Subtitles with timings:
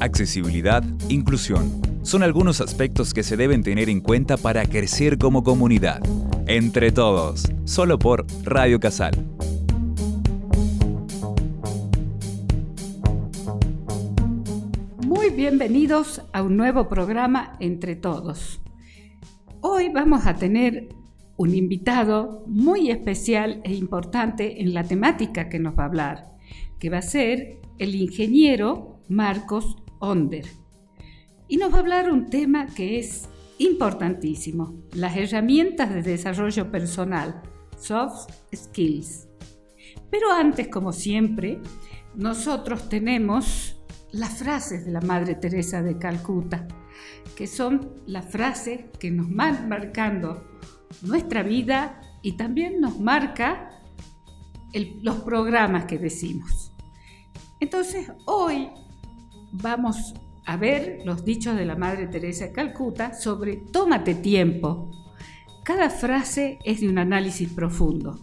[0.00, 1.82] accesibilidad, inclusión.
[2.02, 6.00] Son algunos aspectos que se deben tener en cuenta para crecer como comunidad.
[6.46, 9.14] Entre todos, solo por Radio Casal.
[15.04, 18.60] Muy bienvenidos a un nuevo programa Entre Todos.
[19.60, 20.88] Hoy vamos a tener
[21.36, 26.36] un invitado muy especial e importante en la temática que nos va a hablar,
[26.78, 30.46] que va a ser el ingeniero Marcos Onder.
[31.48, 37.42] Y nos va a hablar un tema que es importantísimo, las herramientas de desarrollo personal,
[37.78, 39.28] soft skills.
[40.10, 41.60] Pero antes, como siempre,
[42.14, 43.76] nosotros tenemos
[44.12, 46.66] las frases de la Madre Teresa de Calcuta,
[47.36, 50.58] que son las frases que nos van marcando
[51.02, 53.70] nuestra vida y también nos marca
[55.02, 56.72] los programas que decimos.
[57.60, 58.70] Entonces, hoy
[59.52, 60.14] vamos
[60.46, 64.90] a ver los dichos de la Madre Teresa de Calcuta sobre tómate tiempo.
[65.64, 68.18] Cada frase es de un análisis profundo.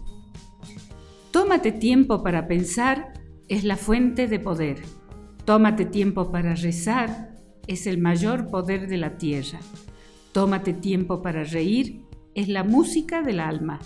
[1.30, 3.12] Tómate tiempo para pensar
[3.48, 4.82] es la fuente de poder.
[5.44, 7.36] Tómate tiempo para rezar
[7.68, 9.60] es el mayor poder de la tierra.
[10.32, 12.02] Tómate tiempo para reír
[12.34, 13.78] es la música del alma.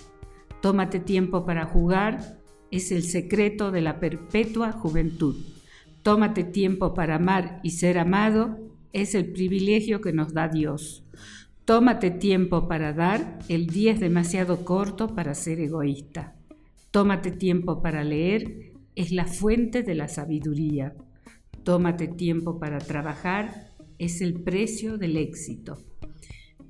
[0.63, 2.39] Tómate tiempo para jugar
[2.71, 5.37] es el secreto de la perpetua juventud.
[6.03, 8.59] Tómate tiempo para amar y ser amado
[8.93, 11.05] es el privilegio que nos da Dios.
[11.65, 16.35] Tómate tiempo para dar, el día es demasiado corto para ser egoísta.
[16.91, 20.95] Tómate tiempo para leer, es la fuente de la sabiduría.
[21.63, 25.79] Tómate tiempo para trabajar, es el precio del éxito.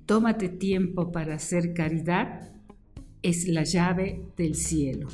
[0.07, 2.53] Tómate tiempo para hacer caridad,
[3.23, 5.09] es la llave del cielo.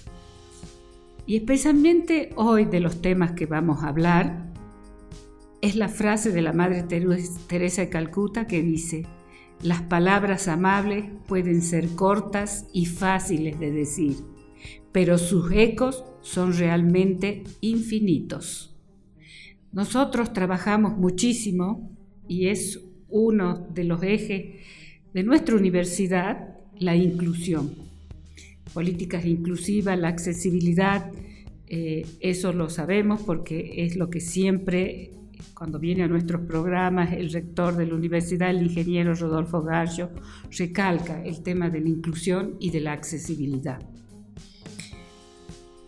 [1.26, 4.52] Y especialmente hoy de los temas que vamos a hablar,
[5.60, 9.06] es la frase de la Madre Teresa de Calcuta que dice,
[9.60, 14.18] las palabras amables pueden ser cortas y fáciles de decir,
[14.92, 18.76] pero sus ecos son realmente infinitos.
[19.72, 21.90] Nosotros trabajamos muchísimo
[22.28, 24.60] y es uno de los ejes
[25.12, 27.85] de nuestra universidad la inclusión
[28.72, 31.10] políticas inclusivas, la accesibilidad,
[31.68, 35.10] eh, eso lo sabemos porque es lo que siempre,
[35.54, 40.10] cuando viene a nuestros programas, el rector de la universidad, el ingeniero Rodolfo Gallo,
[40.56, 43.80] recalca el tema de la inclusión y de la accesibilidad.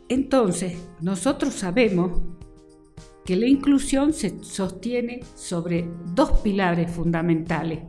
[0.09, 2.23] Entonces, nosotros sabemos
[3.25, 7.81] que la inclusión se sostiene sobre dos pilares fundamentales.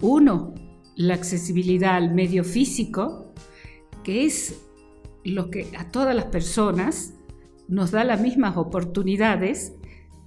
[0.00, 0.54] Uno,
[0.94, 3.29] la accesibilidad al medio físico,
[4.10, 4.60] que es
[5.22, 7.14] lo que a todas las personas
[7.68, 9.72] nos da las mismas oportunidades,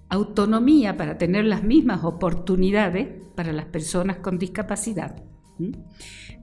[0.08, 5.22] autonomía para tener las mismas oportunidades para las personas con discapacidad.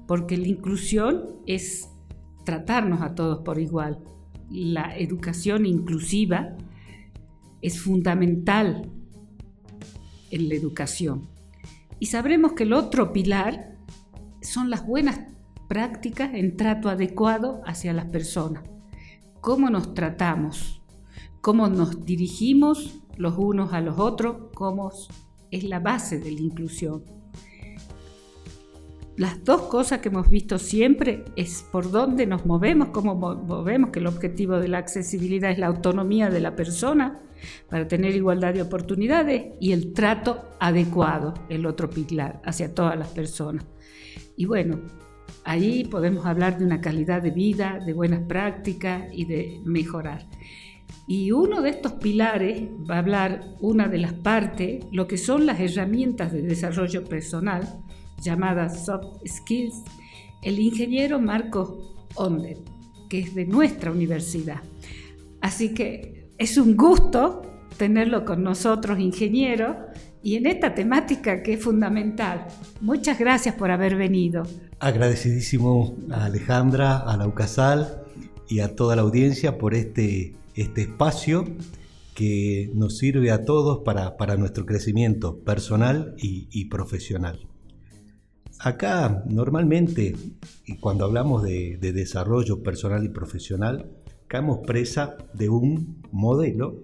[0.06, 1.88] Porque la inclusión es
[2.44, 4.00] tratarnos a todos por igual.
[4.50, 6.58] La educación inclusiva
[7.62, 8.90] es fundamental
[10.30, 11.26] en la educación.
[12.00, 13.78] Y sabremos que el otro pilar
[14.42, 15.29] son las buenas
[15.70, 18.64] prácticas en trato adecuado hacia las personas.
[19.40, 20.82] Cómo nos tratamos,
[21.40, 24.90] cómo nos dirigimos los unos a los otros, cómo
[25.52, 27.04] es la base de la inclusión.
[29.16, 34.00] Las dos cosas que hemos visto siempre es por dónde nos movemos, cómo movemos, que
[34.00, 37.20] el objetivo de la accesibilidad es la autonomía de la persona
[37.68, 43.08] para tener igualdad de oportunidades y el trato adecuado, el otro pilar, hacia todas las
[43.10, 43.64] personas.
[44.36, 44.80] Y bueno,
[45.44, 50.26] Ahí podemos hablar de una calidad de vida, de buenas prácticas y de mejorar.
[51.06, 55.46] Y uno de estos pilares va a hablar una de las partes, lo que son
[55.46, 57.62] las herramientas de desarrollo personal,
[58.20, 59.82] llamadas soft skills,
[60.42, 62.58] el ingeniero Marcos Onder,
[63.08, 64.62] que es de nuestra universidad.
[65.40, 67.42] Así que es un gusto
[67.76, 69.86] tenerlo con nosotros, ingeniero,
[70.22, 72.46] y en esta temática que es fundamental.
[72.80, 74.42] Muchas gracias por haber venido.
[74.78, 78.02] Agradecidísimo a Alejandra, a la UCASAL
[78.48, 81.44] y a toda la audiencia por este, este espacio
[82.14, 87.48] que nos sirve a todos para, nuestro crecimiento personal y, profesional.
[88.58, 90.14] Acá normalmente,
[90.80, 93.90] cuando hablamos de, desarrollo personal y profesional,
[94.26, 96.82] caemos presa de un modelo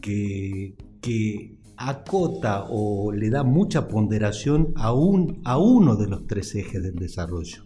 [0.00, 1.56] que, que
[1.88, 6.96] acota o le da mucha ponderación a, un, a uno de los tres ejes del
[6.96, 7.64] desarrollo,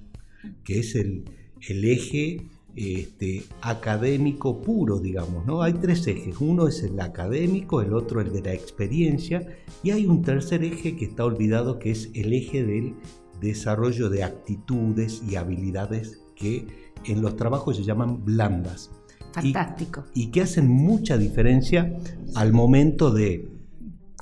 [0.64, 1.24] que es el,
[1.60, 2.46] eje
[2.76, 5.62] este, académico puro, digamos, ¿no?
[5.62, 9.46] Hay tres ejes, uno es el académico, el otro el de la experiencia
[9.82, 12.94] y hay un tercer eje que está olvidado que es el eje del
[13.40, 16.66] desarrollo de actitudes y habilidades que
[17.04, 18.90] en los trabajos se llaman blandas.
[19.32, 20.04] Fantástico.
[20.14, 21.98] Y, que hacen mucha diferencia
[22.34, 23.55] al momento de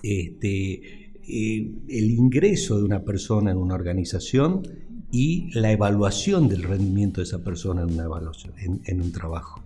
[0.05, 4.63] este, eh, el ingreso de una persona en una organización
[5.11, 8.53] y la evaluación del rendimiento de esa persona en, una evaluación,
[9.01, 9.63] un trabajo.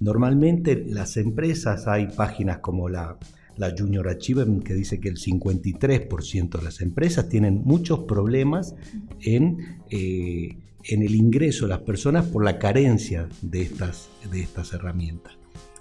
[0.00, 3.18] Normalmente las empresas, hay páginas como la,
[3.56, 8.74] la Junior Achievement que dice que el 53% de las empresas tienen muchos problemas
[9.20, 14.72] en, eh, en el ingreso de las personas por la carencia de estas, de estas
[14.72, 15.36] herramientas.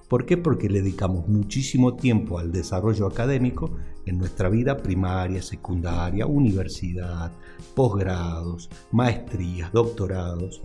[0.09, 0.37] ¿Por qué?
[0.37, 3.71] Porque le dedicamos muchísimo tiempo al desarrollo académico
[4.05, 7.31] en nuestra vida primaria, secundaria, universidad,
[7.73, 10.61] posgrados, maestrías, doctorados,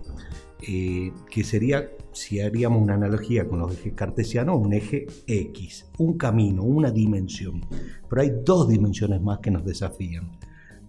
[0.67, 6.17] eh, que sería, si haríamos una analogía con los ejes cartesianos, un eje X, un
[6.17, 7.61] camino, una dimensión.
[8.07, 10.37] Pero hay dos dimensiones más que nos desafían.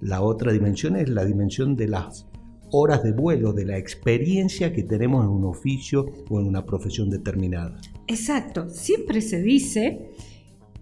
[0.03, 2.27] La otra dimensión es la dimensión de las
[2.71, 7.09] horas de vuelo, de la experiencia que tenemos en un oficio o en una profesión
[7.09, 7.79] determinada.
[8.07, 10.11] Exacto, siempre se dice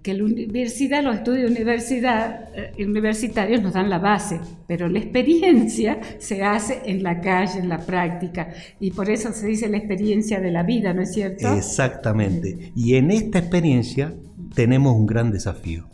[0.02, 6.00] que la universidad, los estudios universidad, eh, universitarios nos dan la base, pero la experiencia
[6.19, 10.40] se hace en la calle, en la práctica, y por eso se dice la experiencia
[10.40, 11.55] de la vida, ¿no es cierto?
[11.55, 14.14] Exactamente, y en esta experiencia
[14.55, 15.88] tenemos un gran desafío,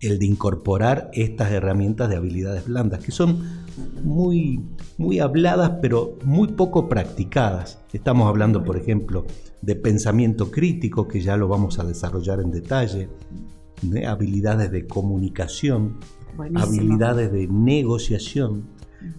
[0.00, 3.64] el de incorporar estas herramientas de habilidades blandas, que son
[4.02, 4.60] muy,
[4.98, 7.78] muy habladas, pero muy poco practicadas.
[7.92, 9.26] Estamos hablando, por ejemplo,
[9.62, 13.08] de pensamiento crítico, que ya lo vamos a desarrollar en detalle,
[13.82, 15.98] de habilidades de comunicación,
[16.54, 18.68] habilidades de negociación,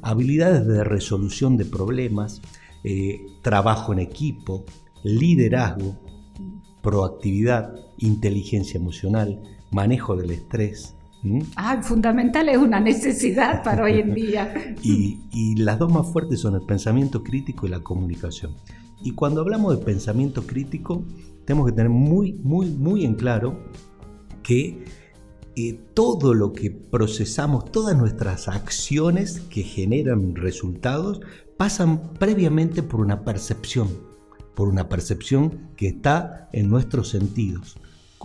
[0.02, 2.42] habilidades de resolución de problemas,
[2.84, 4.66] eh, trabajo en equipo,
[5.04, 6.00] liderazgo,
[6.82, 10.96] proactividad, inteligencia emocional, manejo del estrés.
[11.56, 14.76] Ah, fundamental es una necesidad para hoy en día.
[14.84, 18.56] y, y las dos más fuertes son el pensamiento crítico y la comunicación.
[19.04, 21.04] Y cuando hablamos de pensamiento crítico,
[21.46, 23.58] tenemos que tener muy, muy, muy en claro
[24.44, 24.84] que
[25.56, 31.22] eh, todo lo que procesamos, todas nuestras acciones que generan resultados,
[31.58, 33.90] pasan previamente por una percepción,
[34.56, 37.78] por una percepción que está en nuestros sentidos.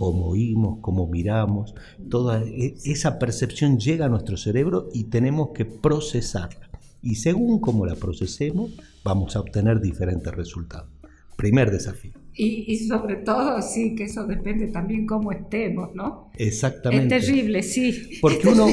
[0.03, 1.75] Cómo oímos, cómo miramos,
[2.09, 6.69] toda e, esa percepción llega a nuestro cerebro y tenemos que procesarla.
[7.01, 8.71] Y según cómo la procesemos,
[9.05, 10.89] vamos a obtener diferentes resultados.
[11.35, 12.13] Primer desafío.
[12.35, 16.31] Y, sobre todo, sí, que eso depende también cómo estemos, ¿no?
[16.35, 17.15] Exactamente.
[17.17, 18.17] Es terrible, sí.
[18.21, 18.65] Porque uno,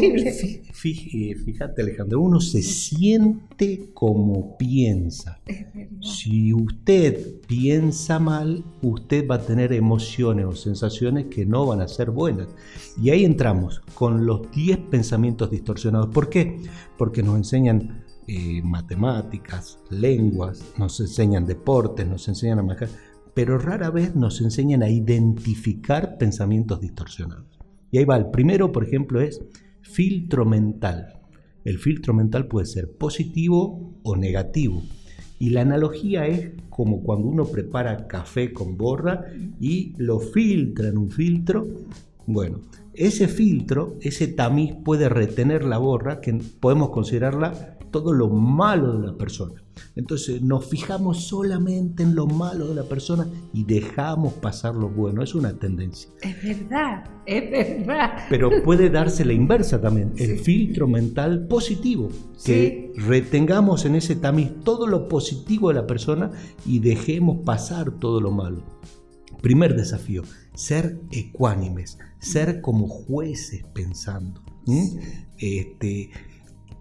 [0.72, 5.42] fíjate Alejandro, uno se siente como piensa.
[6.00, 11.88] Si usted piensa mal, usted va a tener emociones o sensaciones que no van a
[11.88, 12.48] ser buenas.
[13.02, 16.08] Y ahí entramos con los 10 pensamientos distorsionados.
[16.08, 16.56] ¿Por qué?
[16.96, 22.88] Porque nos enseñan eh, matemáticas, lenguas, nos enseñan deportes, nos enseñan a manejar,
[23.34, 27.58] pero rara vez nos enseñan a identificar pensamientos distorsionados.
[27.90, 29.42] Y ahí va, el primero, por ejemplo, es
[29.82, 31.20] filtro mental.
[31.64, 34.82] El filtro mental puede ser positivo o negativo.
[35.38, 39.24] Y la analogía es como cuando uno prepara café con borra
[39.58, 41.66] y lo filtra en un filtro.
[42.26, 42.60] Bueno,
[42.94, 49.06] ese filtro, ese tamiz puede retener la borra, que podemos considerarla todo lo malo de
[49.06, 49.62] la persona.
[49.96, 55.22] Entonces nos fijamos solamente en lo malo de la persona y dejamos pasar lo bueno.
[55.22, 56.10] Es una tendencia.
[56.22, 58.10] Es verdad, es verdad.
[58.28, 62.08] Pero puede darse la inversa también, el filtro mental positivo,
[62.44, 66.30] que retengamos en ese tamiz todo lo positivo de la persona
[66.66, 68.62] y dejemos pasar todo lo malo.
[69.42, 70.22] Primer desafío,
[70.54, 74.42] ser ecuánimes, ser como jueces pensando.
[75.38, 76.10] Este,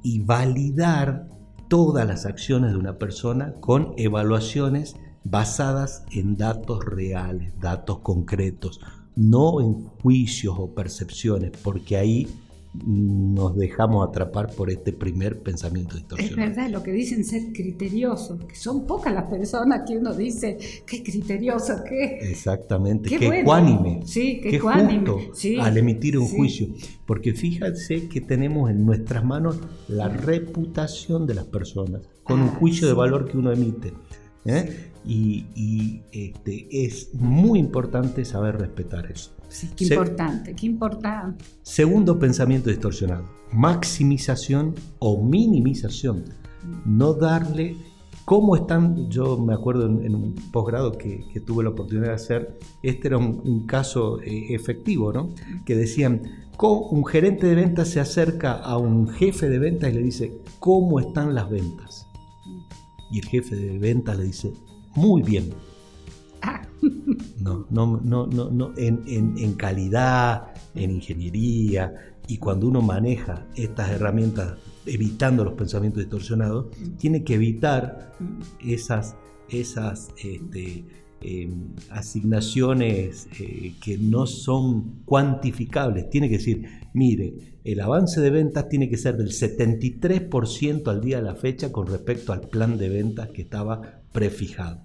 [0.04, 1.28] y validar
[1.68, 8.80] todas las acciones de una persona con evaluaciones basadas en datos reales, datos concretos,
[9.16, 12.28] no en juicios o percepciones, porque ahí
[12.74, 16.42] nos dejamos atrapar por este primer pensamiento distorsionado.
[16.42, 20.58] Es verdad lo que dicen ser criteriosos, que son pocas las personas que uno dice
[20.86, 22.20] qué criterioso, qué.
[22.22, 25.18] Exactamente, qué, ecuánime, sí, qué, justo
[25.62, 26.68] al emitir un juicio.
[27.08, 29.58] Porque fíjense que tenemos en nuestras manos
[29.88, 33.94] la reputación de las personas con un ah, juicio de valor que uno emite.
[34.46, 34.92] ¿eh?
[35.06, 39.32] Y, este, es muy importante saber respetar eso.
[39.50, 41.44] Sí, qué importante, qué importante.
[41.64, 46.24] Segundo pensamiento distorsionado, maximización o minimización.
[46.86, 47.76] No darle
[48.30, 49.10] ¿Cómo están?
[49.10, 53.66] Yo me acuerdo en, un posgrado que, tuve la oportunidad de hacer, este era un,
[53.66, 55.34] caso eh, efectivo, ¿no?
[55.66, 56.22] Que decían,
[56.60, 61.00] un gerente de ventas se acerca a un jefe de ventas y le dice, ¿cómo
[61.00, 62.06] están las ventas?
[63.10, 64.54] Y el jefe de ventas le dice,
[64.94, 65.50] muy bien.
[67.40, 68.74] No, no, no, no, no.
[68.78, 71.94] En, en, calidad, en ingeniería,
[72.28, 74.54] y cuando uno maneja estas herramientas
[74.86, 76.68] evitando los pensamientos distorsionados,
[76.98, 78.16] tiene que evitar
[78.64, 79.16] esas,
[79.50, 80.84] esas este,
[81.22, 86.10] em, asignaciones eh, que no son cuantificables.
[86.10, 91.18] Tiene que decir, mire, el avance de ventas tiene que ser del 73% al día
[91.18, 94.82] de la fecha con respecto al plan de ventas que estaba prefijado.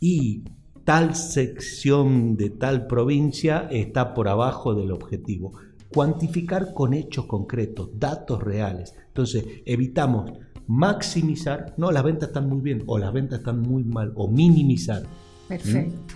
[0.00, 0.42] Y
[0.86, 5.52] tal sección de tal provincia está por abajo del objetivo
[5.92, 8.94] cuantificar con hechos concretos, datos reales.
[9.08, 10.30] Entonces, evitamos
[10.66, 15.02] maximizar, no, las ventas están muy bien, o las ventas están muy mal, o minimizar.
[15.48, 16.14] Perfecto.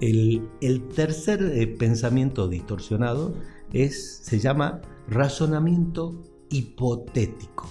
[0.00, 0.42] El,
[0.94, 3.34] tercer eh, pensamiento distorsionado
[3.72, 7.68] es, se llama razonamiento hipotético.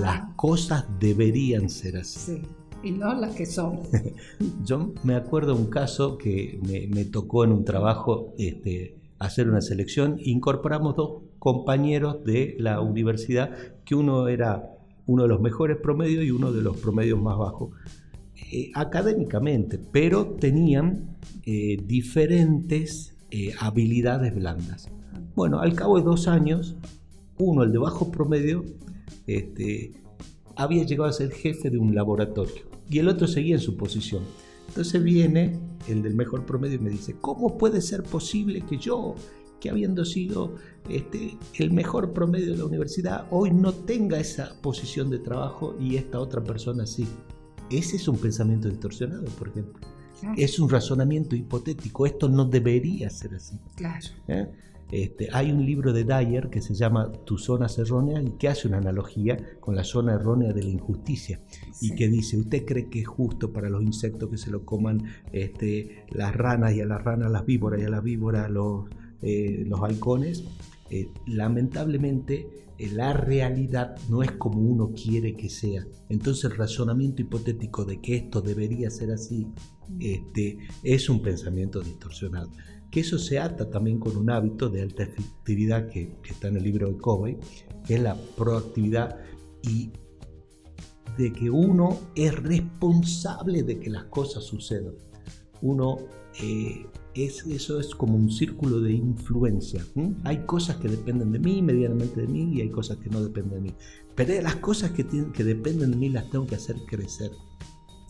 [0.00, 2.18] Las cosas deberían ser así.
[2.18, 2.42] Sí,
[2.82, 3.80] y no las que son.
[4.64, 10.16] Yo me acuerdo un caso que me, tocó en un trabajo este, hacer una selección,
[10.18, 13.50] incorporamos dos compañeros de la universidad,
[13.84, 14.74] que uno era
[15.06, 17.70] uno de los mejores promedios y uno de los promedios más bajos,
[18.52, 24.90] eh, académicamente, pero tenían eh, diferentes eh, habilidades blandas.
[25.34, 26.76] Bueno, al cabo de dos años,
[27.38, 28.64] uno, el de bajo promedio,
[29.26, 29.92] este,
[30.58, 34.24] había llegado a ser jefe de un laboratorio y el otro seguía en su posición.
[34.66, 39.14] Entonces viene el del mejor promedio y me dice, ¿cómo puede ser posible que yo,
[39.60, 40.56] que habiendo sido
[40.90, 45.94] este, el mejor promedio de la universidad, hoy no tenga esa posición de trabajo y
[45.96, 47.06] esta otra persona sí?
[47.70, 49.80] Ese es un pensamiento distorsionado, por ejemplo.
[50.36, 52.06] Es un razonamiento hipotético.
[52.06, 53.58] Esto no debería ser así.
[53.76, 54.06] Claro.
[54.26, 54.46] ¿Eh?
[54.90, 58.68] Este, hay un libro de Dyer que se llama Tus zonas erróneas y que hace
[58.68, 61.40] una analogía con la zona errónea de la injusticia
[61.82, 65.04] y que dice, ¿usted cree que es justo para los insectos que se lo coman
[65.32, 68.86] este, las ranas y a las ranas las víboras y a las víboras los,
[69.20, 70.44] eh, los halcones?
[70.90, 75.86] Eh, lamentablemente eh, la realidad no es como uno quiere que sea.
[76.08, 79.46] Entonces el razonamiento hipotético de que esto debería ser así
[80.00, 82.50] este, es un pensamiento distorsionado
[82.90, 86.62] que eso se ata también con un hábito de alta efectividad que, está en el
[86.62, 87.38] libro de Covey,
[87.86, 89.18] que es la proactividad
[89.62, 89.90] y
[91.18, 94.94] de que uno es responsable de que las cosas sucedan.
[95.60, 95.98] Uno
[96.40, 99.84] eh, es, eso es como un círculo de influencia.
[100.24, 103.54] Hay cosas que dependen de mí, medianamente de mí, y hay cosas que no dependen
[103.54, 103.74] de mí.
[104.14, 107.30] Pero las cosas que, tienen, que dependen de mí las tengo que hacer crecer.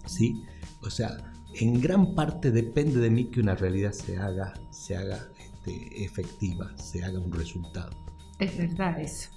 [0.09, 0.43] ¿sí?
[0.83, 5.29] O sea, en gran parte depende de mí que una realidad se haga, se haga
[5.39, 7.91] este, efectiva, se haga un resultado.
[8.39, 9.31] Es verdad eso,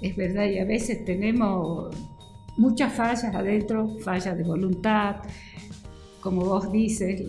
[0.00, 1.94] es verdad y a veces tenemos
[2.56, 5.16] muchas fallas adentro, fallas de voluntad,
[6.26, 7.22] como vos dices,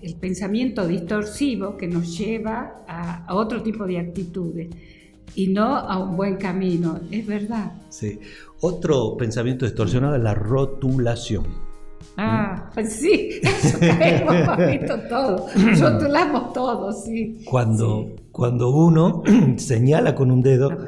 [0.00, 4.70] el pensamiento distorsivo que nos lleva a, a, otro tipo de actitudes
[5.34, 7.72] y no a un buen camino, es verdad.
[7.90, 8.18] Sí,
[8.62, 11.44] otro pensamiento distorsionado es la rotulación.
[12.16, 15.46] Ah, pues sí, eso caemos visto todo,
[15.78, 17.42] rotulamos todo, sí.
[17.44, 19.22] Cuando, cuando uno
[19.58, 20.78] señala con un dedo,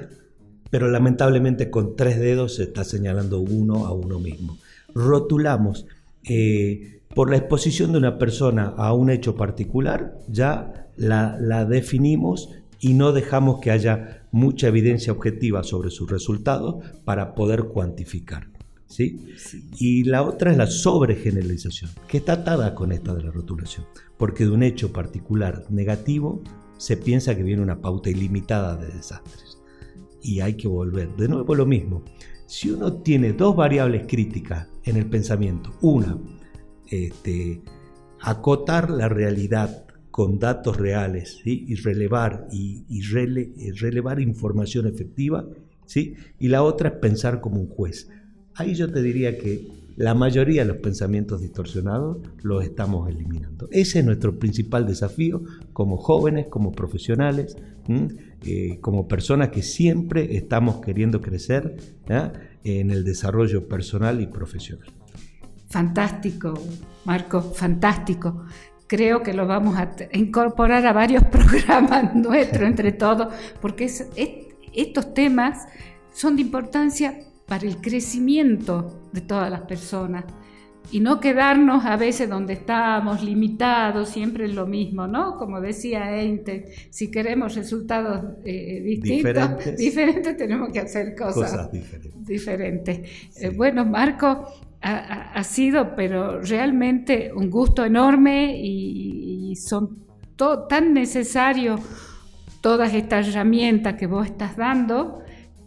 [0.70, 4.56] pero lamentablemente con tres dedos se está señalando uno a uno mismo.
[4.94, 5.84] Rotulamos.
[6.24, 12.50] Eh, por la exposición de una persona a un hecho particular, ya la, la definimos
[12.80, 18.48] y no dejamos que haya mucha evidencia objetiva sobre sus resultados para poder cuantificar.
[18.86, 19.24] ¿sí?
[19.78, 24.44] Y la otra es la sobregeneralización, que está atada con esta de la rotulación, porque
[24.44, 26.42] de un hecho particular negativo
[26.76, 29.58] se piensa que viene una pauta ilimitada de desastres.
[30.20, 31.14] Y hay que volver.
[31.16, 32.02] De nuevo lo mismo.
[32.46, 36.18] Si uno tiene dos variables críticas en el pensamiento, una,
[36.92, 37.62] este,
[38.20, 42.84] acotar la realidad con datos reales y relevar, y,
[43.80, 45.48] relevar información efectiva,
[45.86, 46.14] ¿sí?
[46.38, 48.10] y la otra es pensar como un juez.
[48.54, 53.68] Ahí yo te diría que la mayoría de los pensamientos distorsionados los estamos eliminando.
[53.70, 57.56] Ese es nuestro principal desafío como jóvenes, como profesionales,
[58.44, 61.76] eh, como personas que siempre estamos queriendo crecer
[62.64, 64.88] en el desarrollo personal y profesional.
[65.72, 66.52] Fantástico,
[67.06, 68.44] Marco, fantástico.
[68.86, 73.90] Creo que lo vamos a incorporar a varios programas nuestros entre todos, porque
[74.74, 75.66] estos temas
[76.12, 80.24] son de importancia para el crecimiento de todas las personas
[80.90, 85.38] y no quedarnos a veces donde estamos, limitados, siempre es lo mismo, ¿no?
[85.38, 90.36] Como decía Einte, si queremos resultados eh, distintos, diferentes.
[90.36, 91.70] tenemos que hacer cosas,
[92.26, 93.00] diferentes.
[93.40, 94.46] Eh, bueno, Marco,
[94.82, 100.02] ha, sido, pero realmente un gusto enorme y, son
[100.68, 101.80] tan necesarios
[102.60, 105.22] todas estas herramientas que vos estás dando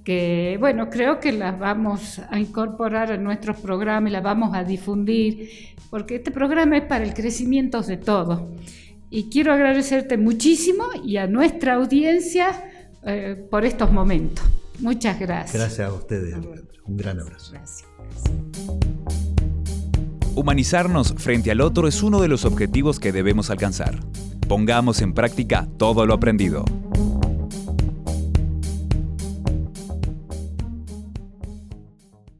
[0.06, 4.64] que bueno, creo que las vamos a incorporar en nuestros programas y las vamos a
[4.64, 5.50] difundir,
[5.90, 8.44] porque este programa es para el crecimiento de todos.
[9.10, 12.52] Y quiero agradecerte muchísimo y a nuestra audiencia
[13.04, 14.46] eh, por estos momentos.
[14.80, 15.56] Muchas gracias.
[15.56, 16.36] Gracias a ustedes,
[16.86, 17.54] un gran abrazo.
[17.54, 17.86] Gracias.
[20.36, 24.02] Humanizarnos frente al otro es uno de los objetivos que debemos alcanzar.
[24.50, 26.66] Pongamos en práctica todo lo aprendido.